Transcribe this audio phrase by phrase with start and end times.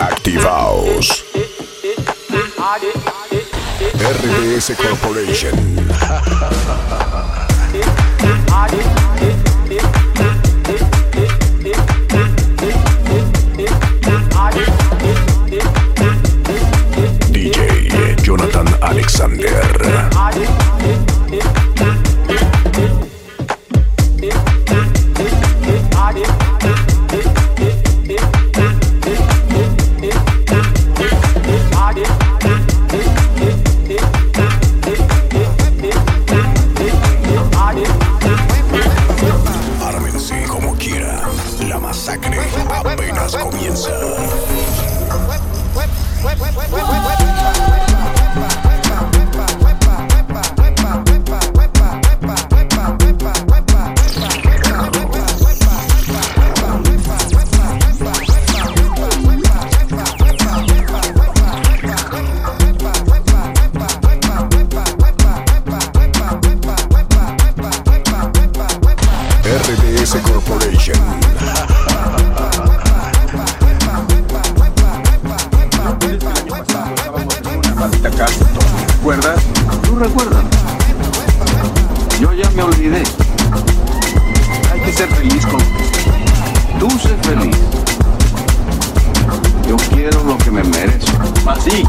[0.00, 1.24] Activaos.
[4.04, 5.70] RBS Corporation.
[18.82, 19.60] Alexander.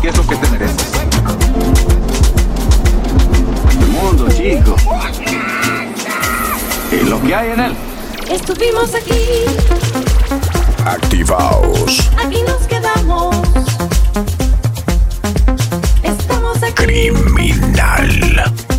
[0.01, 0.93] ¿Qué es lo que te mereces?
[3.69, 4.75] El mundo, chico.
[6.91, 7.75] Y lo que hay en él.
[8.27, 9.45] Estuvimos aquí.
[10.83, 12.09] Activaos.
[12.17, 13.35] Aquí nos quedamos.
[16.01, 16.83] Estamos aquí.
[16.83, 18.70] Criminal.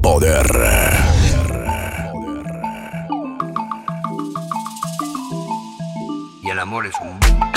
[0.00, 0.46] poder.
[6.42, 7.51] Y el amor es un.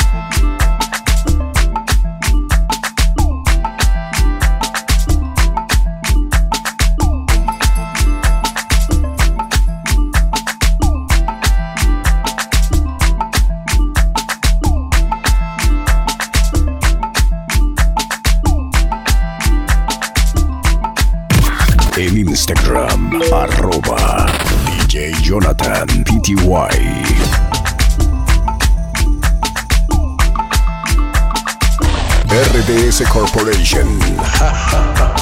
[32.32, 33.86] RDS Corporation.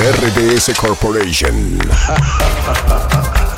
[0.00, 1.78] RBS Corporation.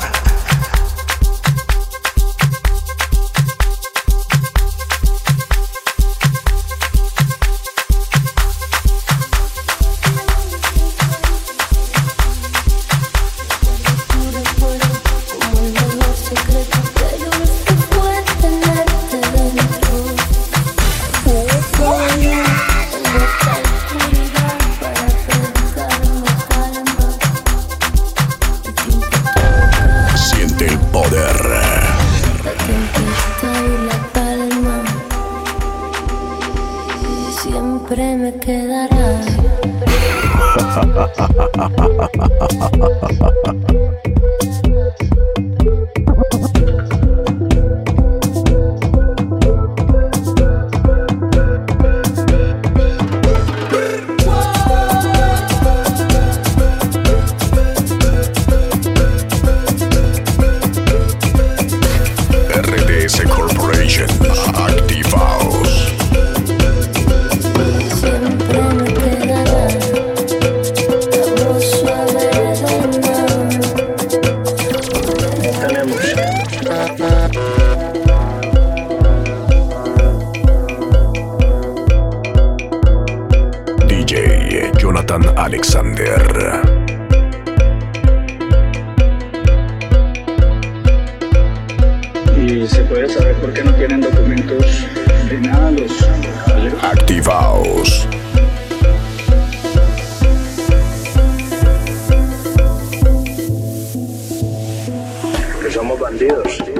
[105.73, 106.72] somos bandidos.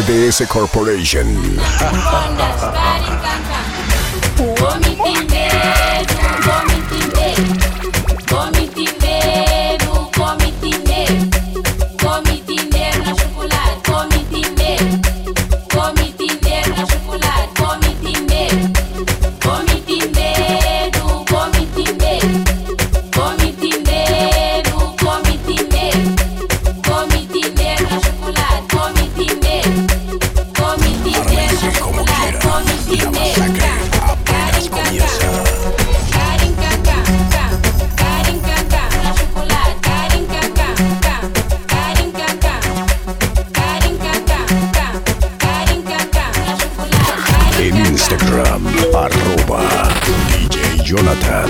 [0.00, 1.28] CBS Corporation.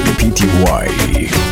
[0.04, 1.49] PTY.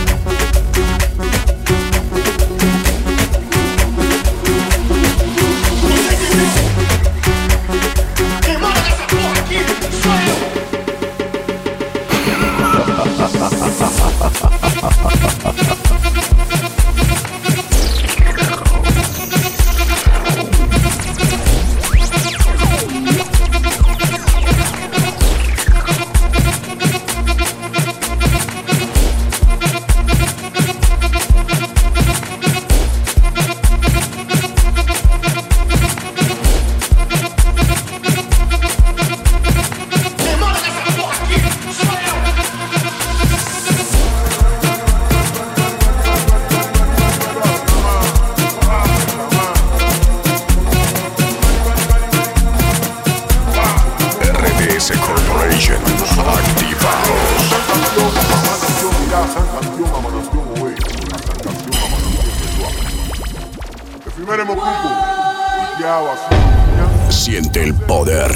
[67.90, 68.27] Order.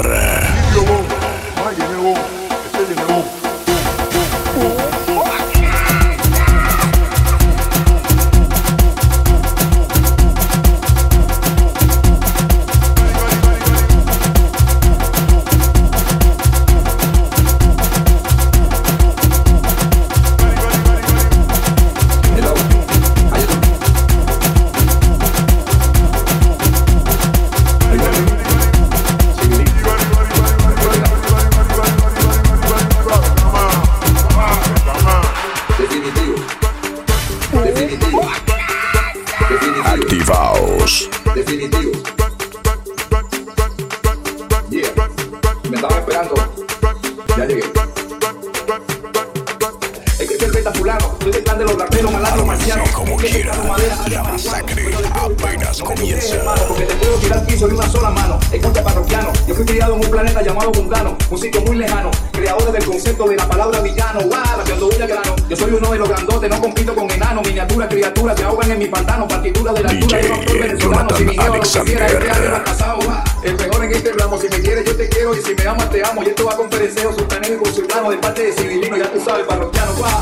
[68.33, 69.27] criaturas se ahogan en mi pantano.
[69.27, 71.09] Partitura de la altura de un autor venezolano.
[71.09, 72.99] Jonathan si mi lo que quiera, el casado.
[73.43, 74.37] El mejor en este ramo.
[74.39, 75.35] Si me quieres, yo te quiero.
[75.35, 76.23] Y si me amas, te amo.
[76.23, 78.09] Y esto va con pereceo, sultanero y consultano.
[78.09, 80.21] De parte de civilino, ya tú sabes, parroquiano, va.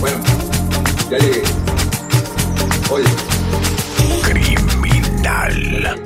[0.00, 0.18] Bueno,
[1.10, 1.42] ya llegué.
[2.90, 3.06] Oye.
[4.22, 5.96] Criminal.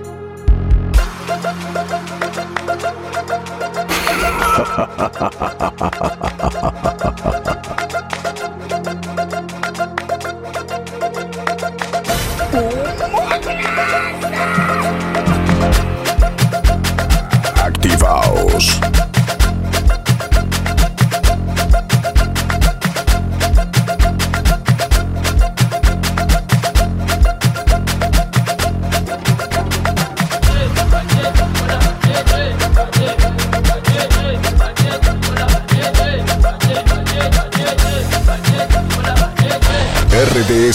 [4.60, 5.49] ha ha ha ha ha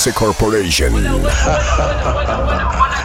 [0.05, 0.93] Music Corporation.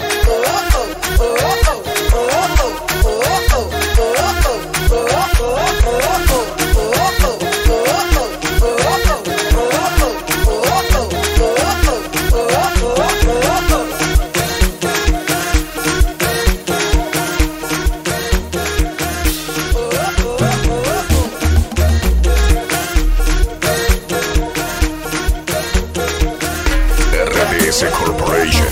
[27.89, 28.67] Corporation.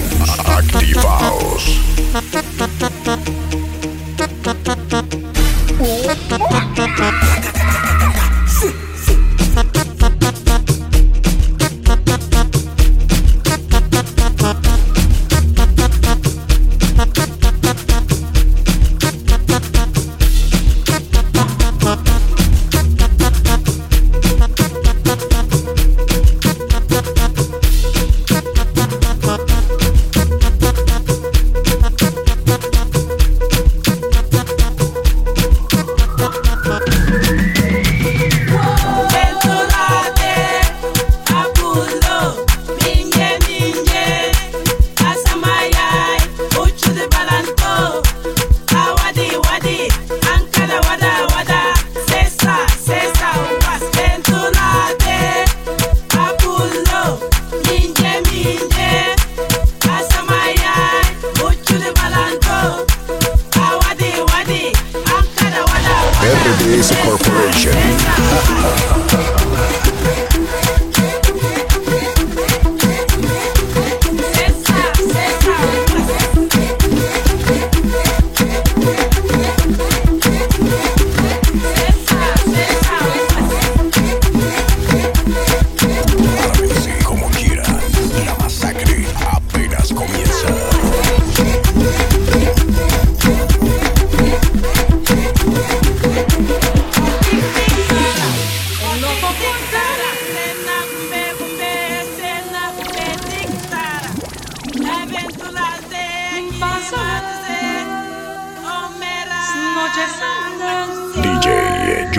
[0.45, 1.98] Activaos.
[2.11, 3.38] Thank.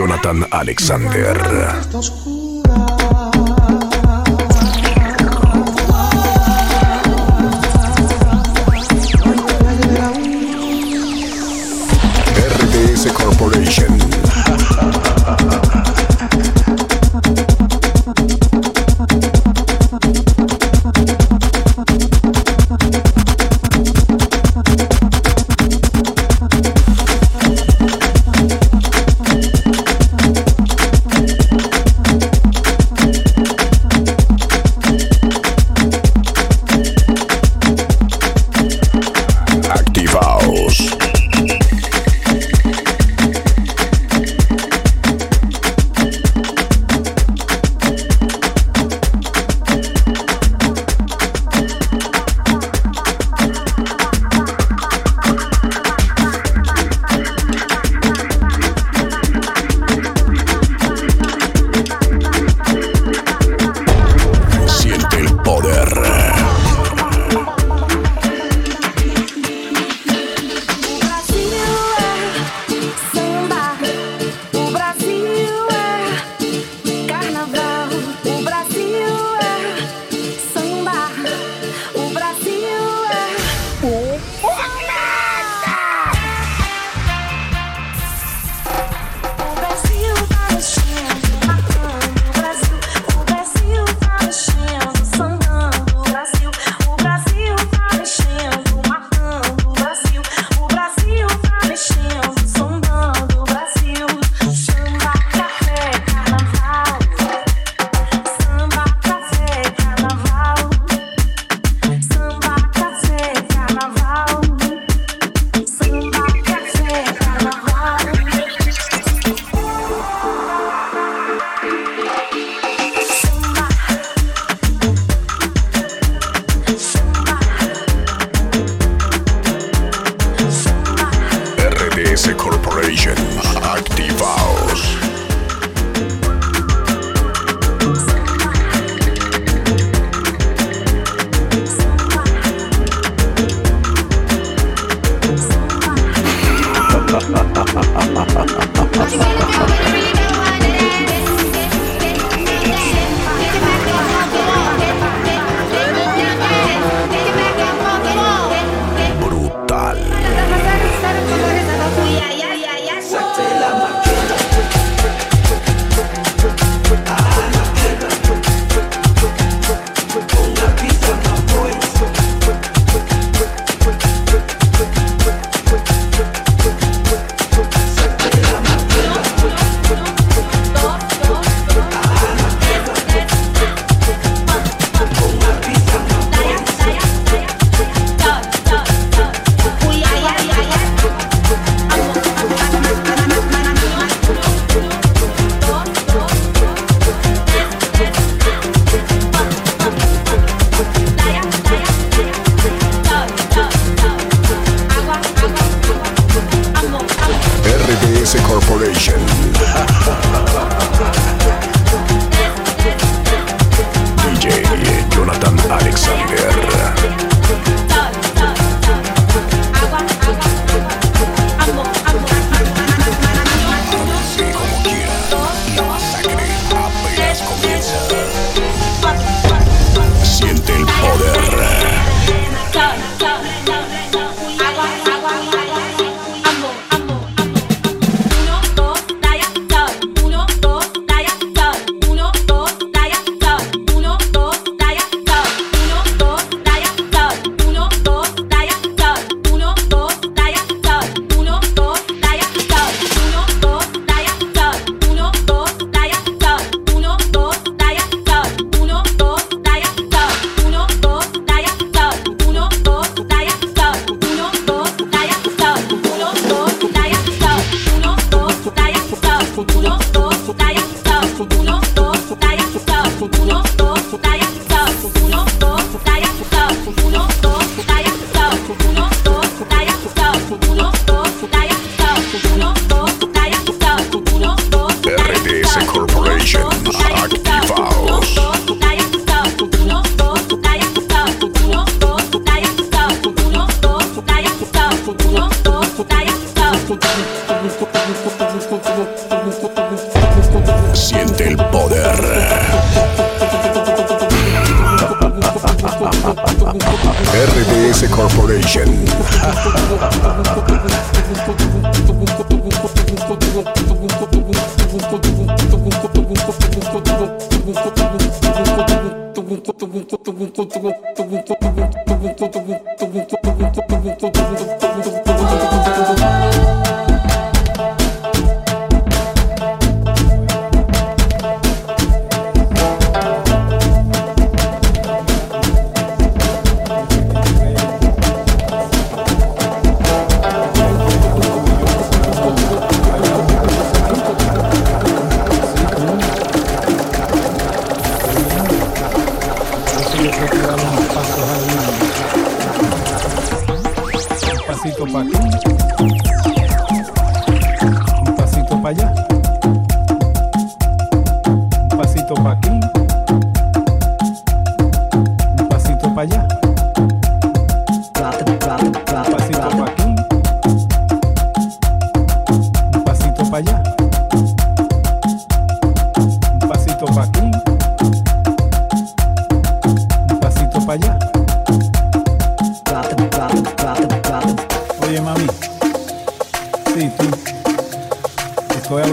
[0.00, 2.39] Jonathan Alexander.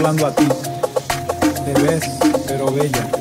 [0.08, 0.48] hablando a ti.
[1.64, 2.04] Te ves,
[2.46, 3.17] pero bella.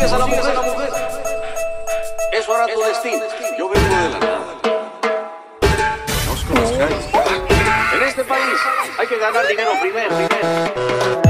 [0.00, 0.92] consigues a la mujer,
[2.32, 3.24] eso hará tu destino.
[3.58, 4.40] Yo vengo de la nada.
[6.26, 7.06] No conozcáis.
[7.94, 8.58] En este país
[8.98, 10.16] hay que ganar dinero primero.
[10.16, 11.29] primero.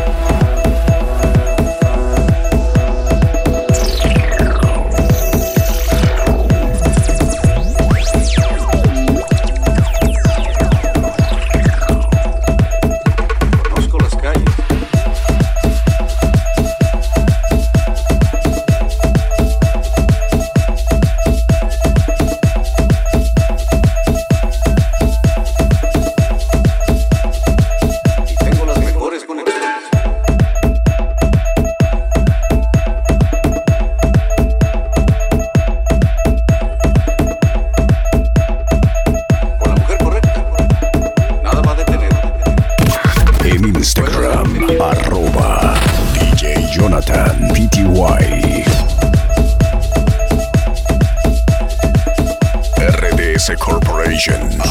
[54.20, 54.69] Visions.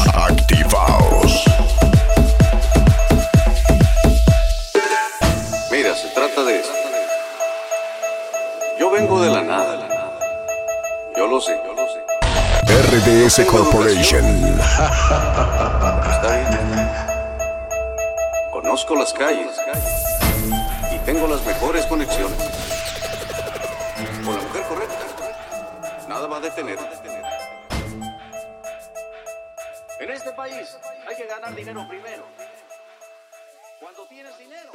[34.10, 34.72] Tienes dinero,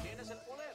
[0.00, 0.65] tienes el poder.